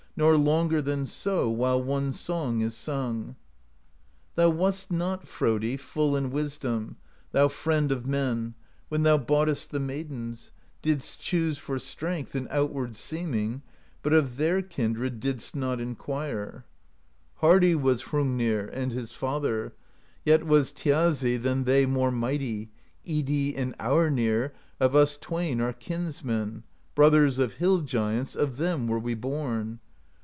[0.17, 3.37] Nor longer than so, While one song is sung.'
[4.35, 6.97] 'Thou wast not, Frodi, P'ull in wisdom.
[7.31, 8.53] Thou friend of men.
[8.89, 10.51] When thou boughtest the maidens
[10.81, 13.61] Didst choose for strength And outward seeming;
[14.03, 16.65] But of their kindred Didst not inquire.
[17.41, 19.73] THE POESY OF SKALDS 165 'Hardy was Hrungnir, And his father;
[20.25, 22.69] Yet was Thjazi Than they more mighty:
[23.07, 26.63] Idi and Aurnir Of us twain are kinsmen,—
[26.95, 29.79] Brothers of Hill Giants, Of them were we born.